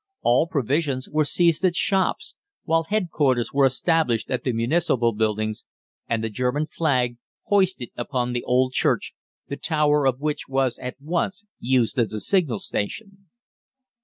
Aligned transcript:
All 0.23 0.47
provisions 0.47 1.07
were 1.07 1.25
seized 1.25 1.63
at 1.63 1.75
shops, 1.75 2.33
while 2.63 2.85
headquarters 2.85 3.53
were 3.53 3.65
established 3.67 4.31
at 4.31 4.43
the 4.43 4.51
municipal 4.51 5.13
buildings, 5.13 5.63
and 6.09 6.23
the 6.23 6.29
German 6.31 6.65
flag 6.65 7.17
hoisted 7.43 7.91
upon 7.95 8.33
the 8.33 8.41
old 8.43 8.73
church, 8.73 9.13
the 9.47 9.57
tower 9.57 10.07
of 10.07 10.19
which 10.19 10.47
was 10.49 10.79
at 10.79 10.95
once 10.99 11.45
used 11.59 11.99
as 11.99 12.13
a 12.13 12.19
signal 12.19 12.57
station. 12.57 13.29